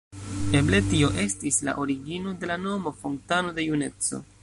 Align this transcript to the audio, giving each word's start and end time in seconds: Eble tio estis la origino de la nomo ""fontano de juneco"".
Eble 0.59 0.79
tio 0.93 1.09
estis 1.25 1.61
la 1.69 1.77
origino 1.83 2.35
de 2.43 2.53
la 2.53 2.59
nomo 2.65 2.97
""fontano 3.05 3.57
de 3.61 3.71
juneco"". 3.73 4.27